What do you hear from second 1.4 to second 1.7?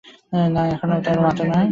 নয়।